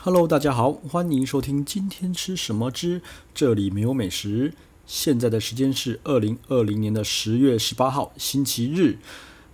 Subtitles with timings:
[0.00, 3.02] Hello，大家好，欢迎收听今天吃什么之
[3.34, 4.54] 这里没有美食。
[4.86, 8.98] 现在的时间是二零二零年的十月十八号星期日，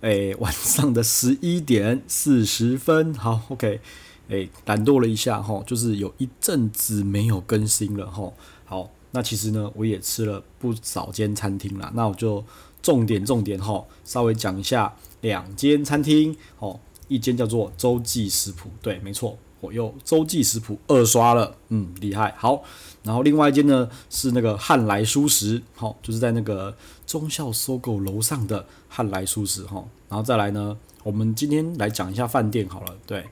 [0.01, 3.11] 哎，晚上的十一点四十分。
[3.15, 3.81] 好，OK，
[4.29, 8.31] 哎，懒惰了一下哈，就是有一阵子没有更新了哈。
[8.65, 12.45] 好，那其实呢，我也吃了不少间餐厅啦，那我就
[12.83, 19.39] 重点重点哈，稍微讲一下两间餐厅哦，一间叫做洲际食谱，对，没错。
[19.65, 22.33] 我又周记食谱二刷了，嗯，厉害。
[22.37, 22.63] 好，
[23.03, 26.75] 然后另外一间呢是那个汉来蔬食，好，就是在那个
[27.07, 29.83] 忠孝 SOGO 楼上的汉来蔬食，哈。
[30.07, 33.25] 然后再来呢，我们今天来讲一下饭店好了，对，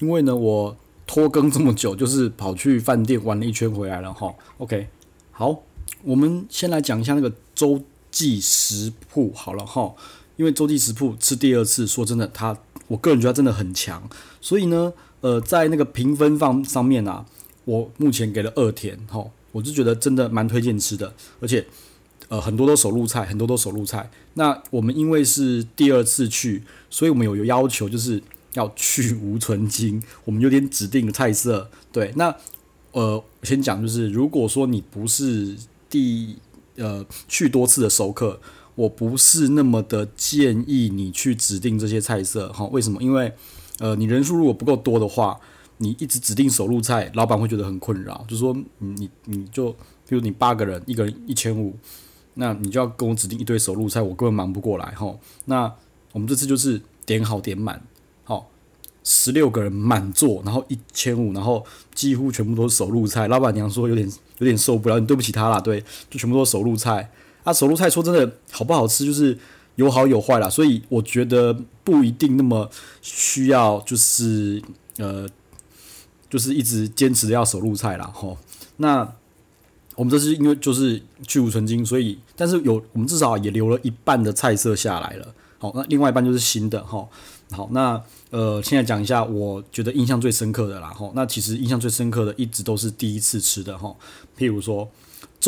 [0.00, 0.74] 因为呢我
[1.06, 4.34] 拖更这么久，就是跑去饭店玩了一圈回来了，哈。
[4.56, 4.88] OK，
[5.30, 5.62] 好，
[6.02, 9.94] 我们先来讲一下那个周记食谱好了，哈，
[10.36, 14.08] 因为周记食谱吃第二次，说真的，它我个人觉得它真的很强，
[14.40, 14.92] 所以呢。
[15.20, 17.26] 呃，在那个评分方上面啊，
[17.64, 21.66] 我目前给了二填，吼，我就觉得真的蛮推荐吃的，而且，
[22.28, 24.10] 呃，很多都手入菜，很多都手入菜。
[24.34, 28.22] 那我们因为是第二次去，所以我们有有要求，就是
[28.54, 31.68] 要去无存金，我们有点指定的菜色。
[31.90, 32.34] 对，那
[32.92, 35.56] 呃，先讲就是，如果说你不是
[35.90, 36.36] 第
[36.76, 38.40] 呃去多次的熟客，
[38.78, 43.02] 我不是那么的建议你去指定这些菜色，哈，为什么？
[43.02, 43.32] 因为
[43.80, 45.36] 呃，你人数如果不够多的话，
[45.78, 48.24] 你一直指定手入菜，老板会觉得很困扰。
[48.28, 49.72] 就说你，你你就，
[50.08, 51.76] 比如你八个人，一个人一千五，
[52.34, 55.12] 那你就要跟我指定一堆手入菜，我根本忙不过来哈。
[55.46, 55.74] 那
[56.12, 57.82] 我们这次就是点好点满，
[58.22, 58.48] 好，
[59.02, 63.26] 十六个人满座，然后一千五，然后几乎全部都是手入菜。
[63.26, 67.10] 老板娘说有点有点受不了，你对不起他啦，对，就全部都是手入菜。
[67.48, 69.38] 啊，手路菜说真的好不好吃，就是。
[69.78, 72.68] 有好有坏啦，所以我觉得不一定那么
[73.00, 74.60] 需要，就是
[74.96, 75.24] 呃，
[76.28, 78.10] 就是一直坚持要手路菜啦。
[78.12, 78.36] 吼。
[78.78, 79.08] 那
[79.94, 85.32] 我们这是因为就是去芜存菁，所以但是有我们至少也留了一半的菜色下来了。
[85.60, 87.06] 好，那另外一半就是新的哈。
[87.52, 90.88] 好，那呃，现在讲一下我觉得印象最深刻的啦。
[90.88, 93.94] 吼，那其实印象最深刻的一直都是第一次吃的哈。
[94.36, 94.90] 譬如说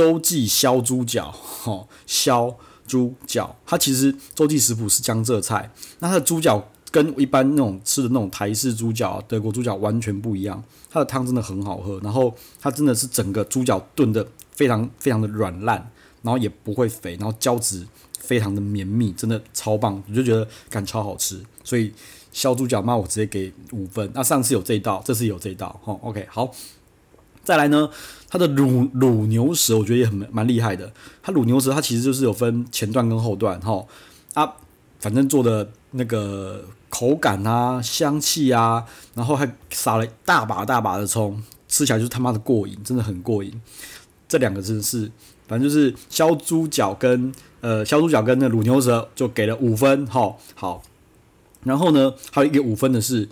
[0.01, 2.57] 洲际烧猪脚，吼烧。
[2.87, 15.89] 猪脚，它其实洲际食谱是江浙菜，那它的猪脚跟一般那种吃的那种台式猪脚、德国猪脚完全不一样，它的汤真的很好喝，然后它真的是整个猪脚炖的非常非常的软烂，
[16.23, 17.87] 然后也不会肥，然后胶质
[18.19, 21.93] 非常的绵密，真的超棒，我就觉得感超好吃，所以
[22.33, 24.11] 烧猪脚嘛，我直接给五分。
[24.13, 26.53] 那上次有这一道，这次有这一道，吼，OK，好。
[27.43, 27.89] 再来呢，
[28.29, 30.93] 它的卤卤牛舌我觉得也很蛮厉害的。
[31.23, 33.85] 它卤牛舌它其实就是有分前段跟后段哈
[34.35, 34.53] 啊，
[35.01, 38.85] 反正做的那个口感啊、香气啊，
[39.15, 43.61] 然后还撒了大把大把的葱，吃起来就是他妈的过瘾，真的很过瘾。
[44.29, 45.11] 这两个真的是，
[45.49, 50.83] 反正就是烧猪脚跟呃烧猪脚跟那卤牛舌就给了五分哈好。
[51.65, 53.29] 然后呢，还有一个五分的是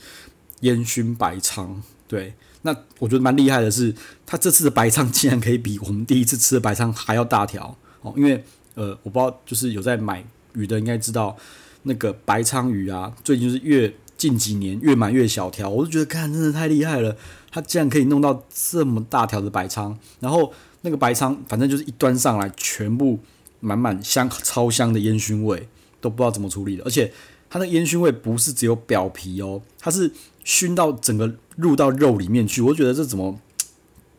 [0.61, 1.77] 烟熏白鲳，
[2.09, 2.35] 对。
[2.63, 3.95] 那我觉得蛮厉害的是，
[4.27, 8.13] 他这次的白鲳竟然可以比我们第一次吃的白鲳还要大条哦。
[8.17, 10.25] 因为呃，我不知道，就是有在买
[10.55, 11.37] 鱼的应该知道，
[11.85, 17.17] 那个白鲳鱼啊，最近就是越近几年越买越小条，我就觉得看真的太厉害了，
[17.51, 20.53] 他竟然可以弄到这么大条的白鲳，然后
[20.83, 23.21] 那个白鲳反正就是一端上来，全部
[23.61, 25.69] 满满香超香的烟熏味，
[26.01, 27.13] 都不知道怎么处理的，而且
[27.49, 30.11] 它的烟熏味不是只有表皮哦，它是。
[30.49, 33.39] 熏到整个入到肉里面去，我觉得这怎么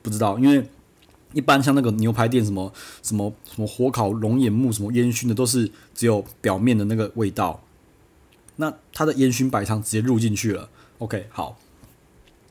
[0.03, 0.37] 不知道？
[0.37, 0.69] 因为
[1.33, 7.63] 一般像那个牛排店，什么什么什么火烤龙眼木，什么烟熏的，都是只有表面的那个味道。
[8.57, 10.69] 那它的烟熏白汤直接入进去了。
[10.99, 11.57] OK，好。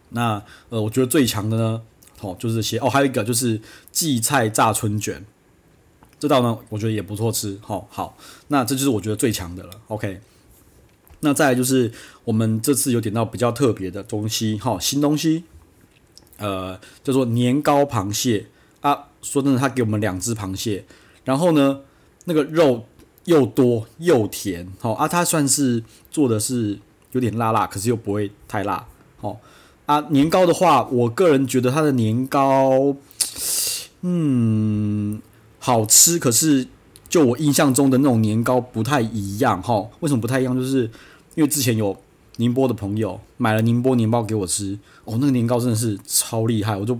[0.08, 1.82] 那呃，我觉得最强的呢，
[2.20, 3.60] 哦，就是这些哦，还有一个就是
[3.92, 5.24] 荠菜炸春卷，
[6.18, 7.56] 这道呢，我觉得也不错吃。
[7.62, 8.16] 好、好，
[8.48, 9.70] 那这就是我觉得最强的了。
[9.86, 10.20] OK。
[11.20, 11.90] 那再来就是
[12.24, 15.42] 我们这次有点到比较特别的东西，哈，新东西，
[16.36, 18.46] 呃，叫做年糕螃蟹
[18.80, 19.06] 啊。
[19.20, 20.84] 说真的，他给我们两只螃蟹，
[21.24, 21.80] 然后呢，
[22.26, 22.86] 那个肉
[23.24, 26.78] 又多又甜，好啊，它算是做的是
[27.10, 28.86] 有点辣辣，可是又不会太辣，
[29.20, 29.40] 好
[29.86, 30.00] 啊。
[30.10, 32.96] 年糕的话，我个人觉得它的年糕，
[34.02, 35.20] 嗯，
[35.58, 36.68] 好吃，可是。
[37.08, 40.54] 就我印象中的那种年糕不太一样哈，为什么不太一样？
[40.54, 40.82] 就是
[41.34, 41.96] 因为之前有
[42.36, 46.98] 宁波的朋友买了宁波年糕给我吃，哦，那个年糕真的是超厉害，我就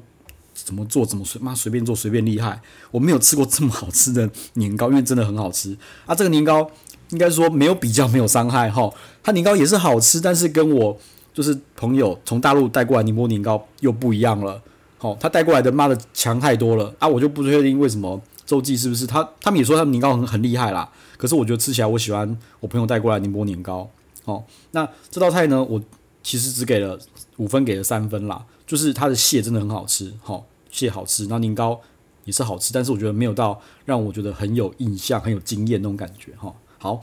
[0.54, 2.60] 怎么做怎么随妈随便做随便厉害，
[2.90, 5.76] 我没有吃过这么好吃的年糕，因为真的很好吃
[6.06, 6.14] 啊。
[6.14, 6.68] 这个年糕
[7.10, 8.90] 应该说没有比较没有伤害哈，
[9.22, 10.98] 它年糕也是好吃，但是跟我
[11.32, 14.60] 就是朋友从大陆带过来宁波年糕又不一样了。
[15.00, 17.06] 好，他带过来的妈的强太多了啊！
[17.06, 19.28] 我就不确定为什么周记是不是他？
[19.42, 20.90] 他们也说他们年糕很很厉害啦。
[21.18, 23.90] 可是我觉得吃起来，我喜欢我朋友带过来宁波年糕。
[24.24, 25.78] 好，那这道菜呢，我
[26.22, 26.98] 其实只给了
[27.36, 28.46] 五分，给了三分啦。
[28.66, 31.78] 就是它的蟹真的很好吃，好，蟹好吃，那年糕
[32.24, 36.32] 也是好吃，但是我觉得没有到让我觉得很有印象、很有经验那种感觉。
[36.38, 37.02] 哈，好，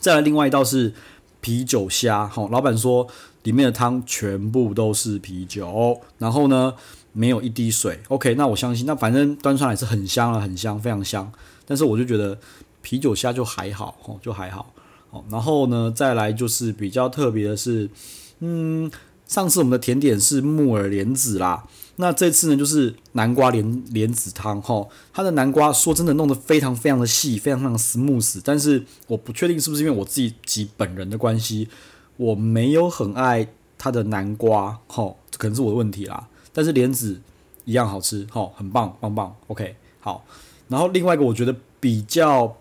[0.00, 0.92] 再来另外一道是。
[1.40, 3.06] 啤酒虾，好，老板说
[3.44, 6.74] 里面的汤全部都是啤酒，然后呢，
[7.18, 7.98] 没有一滴水。
[8.06, 11.30] OK，那我相信，那反正端上来是很香了，很香，非常香。
[11.66, 12.38] 但是我就觉得
[12.80, 14.72] 啤酒虾就还好，哦，就还好。
[15.10, 17.90] 哦，然后呢，再来就是比较特别的是，
[18.38, 18.90] 嗯。
[19.28, 21.62] 上次我们的甜点是木耳莲子啦，
[21.96, 24.88] 那这次呢就是南瓜莲莲子汤哈。
[25.12, 31.68] 它的南瓜说真的弄得非常非常的细，非常非常 smooth，但是我不确定是不是因为我自己己本人的关系，
[32.16, 36.26] 我没有很爱它的南瓜哈，这可能是我的问题啦。
[36.58, 37.20] 但是莲子
[37.64, 39.36] 一样好吃哈，很棒棒棒。
[39.46, 40.24] OK，好。
[40.66, 42.56] 然后另外一个我觉得比较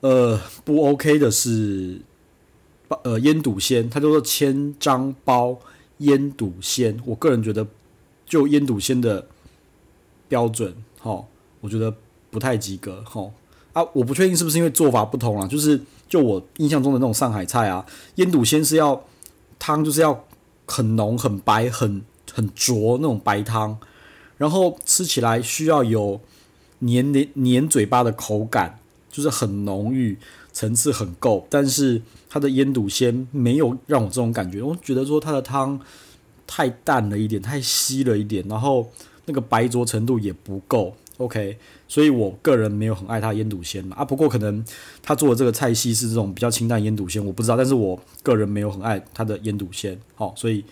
[0.00, 2.02] 呃不 OK 的是。
[3.04, 5.58] 呃，腌笃鲜，它叫做千张包
[5.98, 6.98] 腌笃鲜。
[7.04, 7.66] 我个人觉得，
[8.24, 9.26] 就腌笃鲜的
[10.26, 11.26] 标准，哦，
[11.60, 11.94] 我觉得
[12.30, 13.30] 不太及格，哦。
[13.74, 15.78] 啊，我不确定是不是因为做法不同啦，就是
[16.08, 17.84] 就我印象中的那种上海菜啊，
[18.14, 19.04] 腌笃鲜是要
[19.58, 20.24] 汤就是要
[20.64, 22.02] 很浓、很白、很
[22.32, 23.78] 很浊那种白汤，
[24.36, 26.20] 然后吃起来需要有
[26.80, 28.78] 黏黏黏嘴巴的口感，
[29.10, 30.18] 就是很浓郁。
[30.50, 34.60] 层次很够，但是它的腌笃鲜没有让我这种感觉。
[34.60, 35.78] 我觉得说它的汤
[36.48, 38.90] 太淡了一点，太稀了一点，然后
[39.26, 40.96] 那个白浊程度也不够。
[41.18, 43.98] OK，所以我个人没有很爱它腌笃鲜嘛。
[43.98, 44.64] 啊，不过可能
[45.00, 47.56] 他做的这个菜系是这种比较清淡腌笃鲜，我不知道。
[47.56, 49.96] 但是我个人没有很爱它的腌笃鲜。
[50.16, 50.64] 好，所以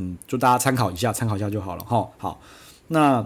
[0.00, 1.84] 嗯，就大家参考一下，参考一下就好了。
[1.84, 2.40] 哈，好，
[2.88, 3.24] 那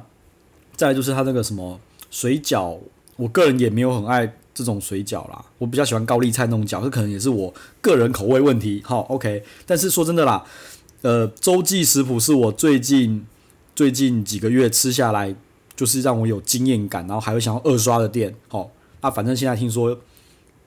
[0.77, 1.81] 再就是它那个什么
[2.11, 2.79] 水饺，
[3.17, 4.35] 我个人也没有很爱。
[4.57, 8.81] 这种水饺啦，我比较喜欢高丽菜那种饺，这可能也是我个人口味问题。
[8.85, 9.43] 好，OK。
[9.67, 10.45] 但是说真的啦，
[11.03, 13.27] 呃，洲际食谱是我最近
[13.75, 15.35] 最近几个月吃下来，
[15.75, 18.33] 就是让我有经验感，然后还会想要二刷的店。
[18.47, 19.99] 好，那反正现在听说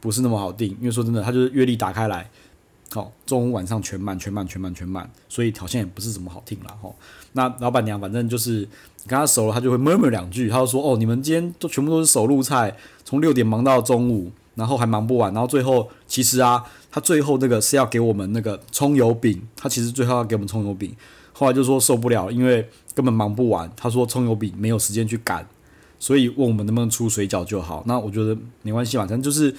[0.01, 2.29] 不是那么好订，因为说真的，它就是月历打开来，
[2.91, 6.69] 好，中午晚上全满，全满，全满，全满，所以条件也不是怎么好听了。
[6.81, 6.89] 哈，
[7.33, 8.67] 那老板娘反正就是。
[9.03, 12.75] 你跟他熟了，他就会默默两句，他就说：“哦，你们今天都全部都是手入菜，
[13.05, 16.61] 从六点忙到中午，然后还忙不完，然后最后其实啊，
[16.91, 20.93] 他最后那个是要给我们那个葱油饼，他其实最后要给我们葱油饼，
[21.31, 25.47] 后来就说受不了，因为根本忙不完，他说葱油饼没有时间去赶，
[25.99, 27.81] 所以问我们能不能出水饺就好。
[27.85, 29.55] 那我觉得没关系嘛，反正就是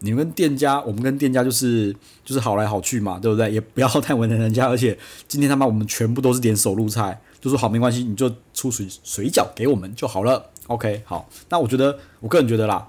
[0.00, 1.94] 你们跟店家，我们跟店家就是
[2.24, 3.50] 就是好来好去嘛，对不对？
[3.50, 4.98] 也不要太为难人家，而且
[5.28, 10.50] 今天他妈我们全部都是点手入菜。”就说好，没关系，你就出水水饺给我们就好了。
[10.66, 11.26] OK，好。
[11.48, 12.86] 那我觉得，我个人觉得啦，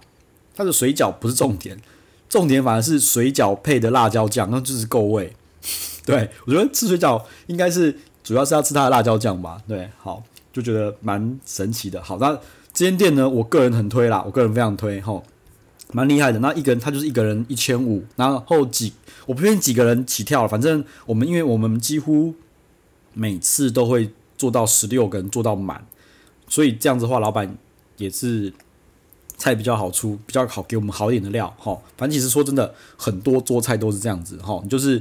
[0.54, 1.80] 它的水饺不是重点，
[2.28, 5.34] 重点反而是水饺配的辣椒酱，那就是够味。
[6.06, 9.62] 对，我觉得吃水饺应该是主要是要吃它的辣椒酱吧。
[9.66, 10.22] 对，好，
[10.52, 12.04] 就觉得蛮神奇的。
[12.04, 12.34] 好，那
[12.74, 15.24] 这间店呢，我个人很推啦，我个人非常推，吼，
[15.92, 16.40] 蛮厉害的。
[16.40, 18.94] 那一个人他就是一个人一千五，然后几
[19.26, 22.34] 我不愿意几个人起跳，反正我们因为我们几乎
[23.14, 24.12] 每次都会。
[24.38, 25.86] 做到十六个人做到满，
[26.48, 27.56] 所以这样子的话，老板
[27.98, 28.52] 也是
[29.38, 31.80] 菜比较好出，比较好给我们好一点的料哈。
[31.96, 35.00] 反正其实说真的，很多桌菜都是这样子哈，你就是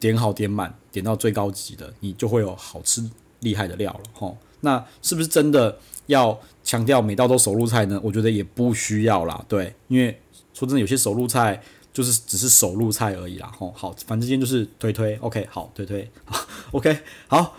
[0.00, 3.08] 点好点满，点到最高级的，你就会有好吃
[3.38, 4.34] 厉害的料了哈。
[4.66, 8.00] 那是不是真的要强调每道都手路菜呢？
[8.02, 10.20] 我觉得也不需要啦，对，因为
[10.52, 13.50] 说真的，有些手路菜就是只是手路菜而已啦。
[13.56, 16.10] 吼，好，反正今天就是推推，OK，好，推推，
[16.72, 17.56] OK，好。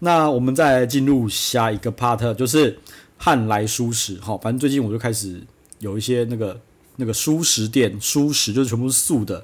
[0.00, 2.78] 那我们再进入下一个 part，就是
[3.16, 4.36] 汉来蔬食哈。
[4.36, 5.42] 反正最近我就开始
[5.78, 6.60] 有一些那个
[6.96, 9.42] 那个蔬食店，蔬食就是全部是素的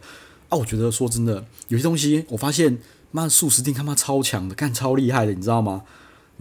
[0.50, 0.58] 啊。
[0.58, 2.78] 我觉得说真的，有些东西我发现，
[3.12, 5.84] 妈的素食店他妈超强的，干超厉害的，你知道吗？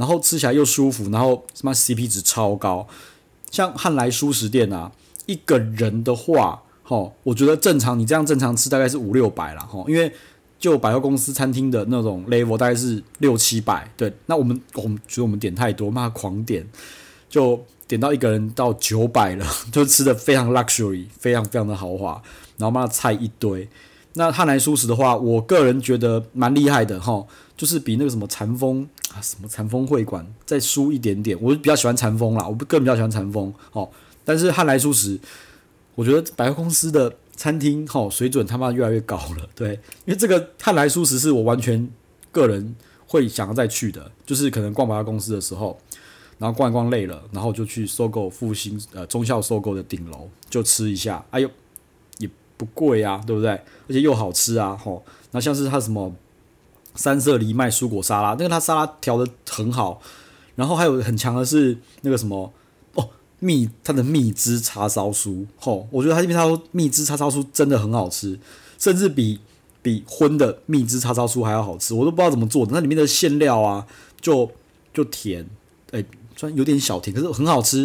[0.01, 2.87] 然后吃起来又舒服，然后什么 CP 值超高。
[3.51, 4.91] 像汉来舒食店啊，
[5.27, 9.61] 一个人的话，哈，我觉得正常你这样正常吃大概是五六百啦。
[9.61, 10.11] 哈，因为。
[10.61, 14.13] 就百货公司餐厅的那种 level 大概是六七百，对。
[14.27, 16.63] 那我们我们觉得我们点太多，妈狂点，
[17.27, 22.21] 就点到一个人到九百了， 就吃的非常 luxury，非常非常的豪华。
[22.57, 23.67] 然后妈菜一堆。
[24.13, 27.25] 那汉来蔬食的话，我个人觉得蛮厉害的哈，
[27.55, 31.37] 就是比那个什么禅风啊，什么禅风会馆再输一点点。
[31.41, 33.89] 我比较喜欢禅风啦，我个人比较喜欢禅风哦。
[34.23, 35.19] 但是汉来蔬食，
[35.95, 37.15] 我觉得百货公司的。
[37.33, 39.71] 餐厅哈水准他妈越来越高了，对，
[40.05, 41.89] 因为这个汉来蔬食是我完全
[42.31, 42.75] 个人
[43.07, 45.75] 会想要再去的，就是可能逛百货公司的时候，
[46.37, 51.49] 然后逛一逛累了，然后就去 SOGO 复兴呃中校收购的顶楼就吃一下，哎呦
[52.61, 53.49] 不贵啊，对不对？
[53.49, 56.13] 而且又好吃啊，吼，那像是它什么
[56.93, 59.99] 三色藜麦蔬果沙拉，那个它沙拉调得很好，
[60.53, 62.53] 然后还有很强的是那个什么
[62.93, 63.09] 哦。
[63.39, 68.39] 蜜它的蜜汁叉烧酥，吼，我觉得它这边它蜜汁叉烧酥真的很好吃，
[68.77, 69.39] 甚至比
[69.81, 71.95] 比荤的蜜汁叉烧酥还要好吃。
[71.95, 73.87] 我都不知道怎么做的，那里面的馅料啊，
[74.21, 74.51] 就
[74.93, 75.49] 就甜，
[75.91, 76.05] 哎、
[76.41, 77.81] 虽然有点小甜，可是很好吃。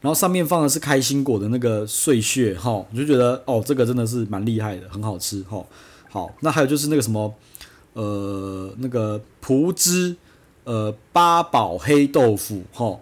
[0.00, 5.64] 然后上面放的是开心果的那个碎屑，吼，我就觉得哦，这个真的是蛮厉害的，很好吃，吼。
[6.08, 7.32] 好，那还有就是那个什么，
[7.92, 10.16] 呃，那个葡汁，
[10.64, 13.00] 呃，八宝黑豆腐，吼。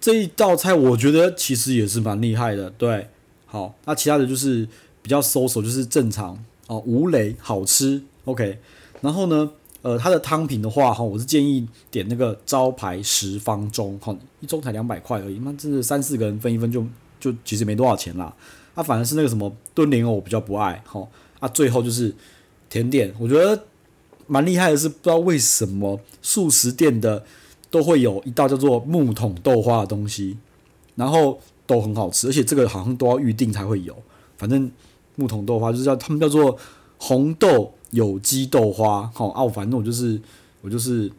[0.00, 3.10] 这一道菜我觉得其实也是蛮厉害的，对，
[3.44, 4.66] 好，那其他的就是
[5.02, 8.58] 比较 so so，就是正常哦，无雷，好吃，OK。
[9.02, 9.50] 然后呢，
[9.86, 16.84] 呃，它的汤品的话，哈，我是建议点那个招牌十方中，哈，一中才两百块而已，那真的三四个人分一分就
[17.20, 18.34] 就其实没多少钱啦。
[18.74, 21.06] 啊，反而是那个什么炖莲藕我比较不爱，哈，
[21.38, 22.12] 啊，最后就是
[22.68, 23.64] 甜点，我觉得
[24.26, 27.24] 蛮厉害的是，不知道为什么素食店的。
[27.68, 30.38] 都会有一道叫做木桶豆花的东西，
[30.94, 33.94] 然后都很好吃，而且这个好像都要预定才会有。
[34.38, 34.70] 反正
[35.16, 36.56] 木桶豆花就是叫他们叫做
[36.96, 40.20] 红豆有机豆花，好啊，反正我就是
[40.60, 41.10] 我就是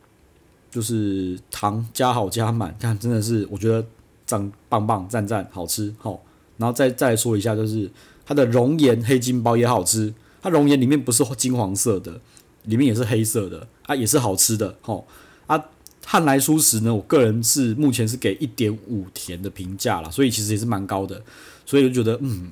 [0.70, 3.84] 就是糖加好加满，看真的是我觉得
[4.26, 6.22] 赞棒棒赞赞好吃好。
[6.58, 7.90] 然后再再说一下，就是
[8.26, 12.20] 它的熔岩黑金包也好吃，它熔岩里面不是金黄色的，
[12.64, 15.06] 里面也是黑色的啊，也是好吃的好
[15.48, 15.64] 啊。
[16.10, 21.22] 汉来蔬食呢，我个人是目前是给一点五甜的评价啦，所以其实也是蛮高的，
[21.66, 22.52] 所以就觉得嗯，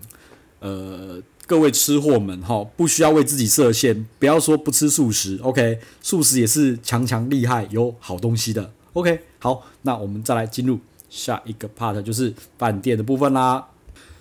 [0.59, 13.67] 呃，各位吃货们哈，不需要为自己设限，不要说不吃素食，OK，素食也是强强厉害有好东西的，OK，好，那我们再来进入下一个 part，就是饭店的部分啦。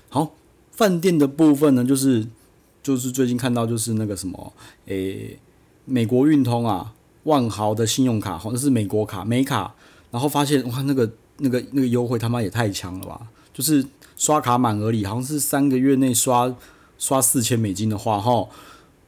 [0.08, 0.34] 好，
[0.72, 2.26] 饭店的部分呢，就是
[2.82, 4.52] 就是最近看到就是那个什么，
[4.86, 5.38] 诶、
[5.84, 6.92] 美国运通啊。
[7.24, 9.74] 万豪的信用卡，好像是美国卡，美卡，
[10.10, 13.18] 然后发现哇，那个那个那个优惠他妈也太强了吧！
[13.54, 13.82] 就是
[14.14, 16.54] 刷卡满额礼，好像是三个月内刷
[16.98, 18.48] 刷四千美金的话，哈，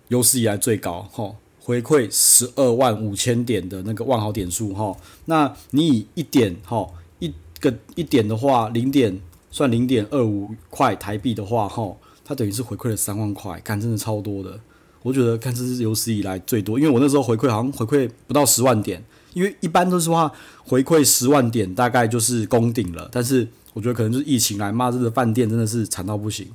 [0.09, 6.89] 有史以来最高，哈，回馈十二万五千点的那个万豪点数，哈，那你以一点，哈，
[7.19, 14.61] 一个一点的话，零点算零点二五块台币的话，哈，它等于是回馈了三万块，干真的超多的。
[15.03, 19.01] 我觉得看这是有史以来最多，因为我那时候回馈好像回馈不到十万点，
[19.35, 20.33] 因为一般都是话
[20.65, 26.49] 回馈十万点大概就是攻顶了，但是我觉得可能就是疫情来骂这个饭店真的是惨到不行，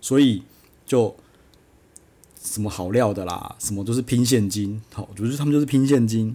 [0.00, 0.40] 所以
[0.86, 1.14] 就
[2.42, 6.34] 什么好料的啦，什么都是拼现金，好，我觉得他们就是拼现金，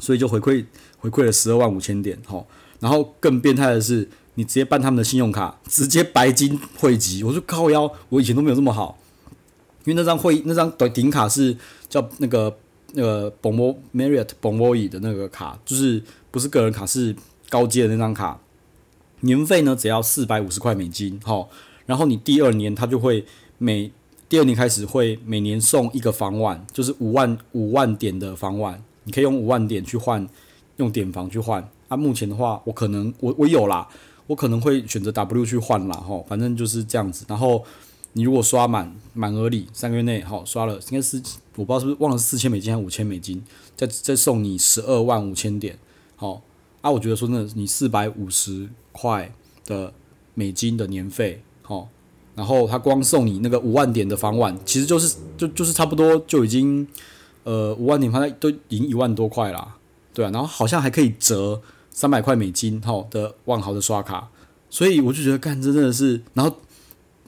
[0.00, 0.64] 所以就回馈
[0.98, 2.46] 回馈了十二万五千点，好，
[2.80, 8.98] 然后更变态的是你直接办他们的信用卡，直接白金汇集，我说靠腰，我以前都没有这么好。
[9.84, 11.56] 因为那张会那张顶卡是
[11.88, 12.58] 叫那个
[12.94, 16.02] 那个 Bonvoy Marriott Bonvoy 的那个卡，就是
[16.32, 17.14] 不是个人卡，是
[17.48, 18.40] 高阶的那张卡。
[19.20, 21.48] 年费呢只要四百五十块美金，好，
[21.86, 23.24] 然后你第二年他就会
[23.58, 23.90] 每
[24.28, 30.28] 第二年开始会每年送一个房晚，就是五万五万点的房晚，你可以用五万点去换，
[30.76, 31.68] 用点房去换。
[31.88, 33.88] 啊，目前的话我可能我我有啦，
[34.26, 37.64] 我可能会选择 W 去换啦，哈，反正就是这样子，然后。
[38.18, 41.22] 你如果刷满满额礼三个月内，好刷了，应该是
[41.54, 43.44] 我不知道是不是忘了四千美金还是五千美金，
[43.76, 45.78] 再再送你十二万五千点，
[46.16, 46.40] 好
[46.80, 49.30] 啊，我觉得说真的，你四百五十块
[49.66, 49.92] 的
[50.32, 51.90] 美金的年费，好，
[52.36, 56.86] 然后他光送你那个五万点的房晚，其实就是就就是差不多就已经，
[57.42, 59.76] 呃五万点反正都已经一万多块啦，
[60.14, 64.28] 对啊，然后好像还可以折三百块美金，好的万豪的刷卡，
[64.70, 66.54] 所以我就觉得干这真的是，然后。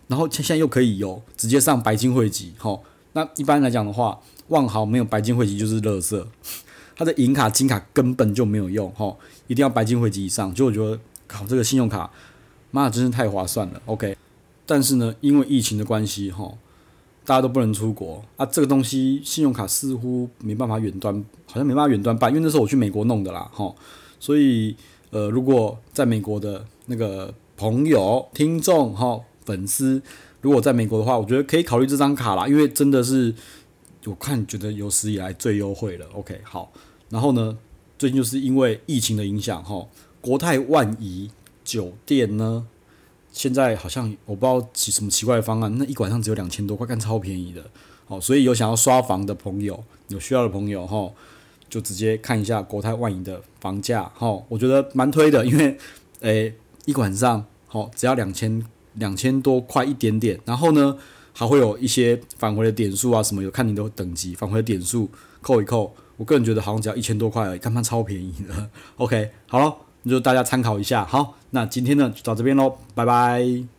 [0.08, 6.24] 然后现现在又可以有直接上白金会籍，吼，那一般来讲的话，万豪没有白金会籍就是垃圾，
[6.96, 10.54] 它的银卡、金卡根本就没有用，吼，一定要白金会籍以上。
[10.54, 12.10] 就我觉得，靠这个信用卡，
[12.70, 14.16] 妈的真是太划算了，OK。
[14.68, 16.52] 但是呢，因为疫情的关系，哈，
[17.24, 23.74] 大家都不能出国啊，这个东西信用卡似乎没办法远端，好像没办法远端办，因为那时候我去美国弄的啦，哈，
[24.20, 24.76] 所以
[25.10, 29.20] 呃，如果在美国的那个朋友、听众，哈。
[29.48, 30.02] 粉丝
[30.42, 33.34] 如果在美国的话，我觉得可以考虑这张卡啦，因为真的是
[34.04, 36.04] 我看觉得有史以来最优惠了。
[36.12, 36.70] OK，好，
[37.08, 37.56] 然后呢，
[37.98, 39.88] 最近就是因为疫情的影响，哈，
[40.20, 41.30] 国泰万怡
[41.64, 42.66] 酒店呢，
[43.38, 47.62] 现在好像我不知道奇什么奇怪的方案，那一晚上只有两千多块，干超便宜的。
[48.08, 51.08] 哦，所以有想要刷房的朋友，有需要的朋友哈，
[51.70, 55.78] 就直接看一下国泰万怡的房价哈，我觉得蛮推的，因为
[56.18, 56.52] 诶、
[56.84, 58.60] 一晚上好只要两千
[58.94, 60.96] 两千多块一点点，然后呢
[61.32, 65.08] 还会有一些返回的点数啊什么，有看你的等级返回的点数
[65.40, 68.68] 扣一扣，我个人觉得好像只要一千多块而已，干嘛超便宜的。
[68.96, 69.72] OK，好了，
[70.08, 71.04] 就大家参考一下。
[71.04, 73.77] 好，那今天呢就到这边喽，拜拜。